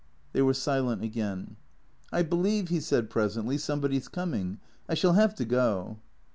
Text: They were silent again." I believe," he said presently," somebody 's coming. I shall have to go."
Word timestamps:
They 0.33 0.41
were 0.41 0.55
silent 0.55 1.03
again." 1.03 1.57
I 2.11 2.23
believe," 2.23 2.69
he 2.69 2.79
said 2.79 3.11
presently," 3.11 3.55
somebody 3.59 3.99
's 3.99 4.07
coming. 4.07 4.57
I 4.89 4.95
shall 4.95 5.13
have 5.13 5.35
to 5.35 5.45
go." 5.45 5.97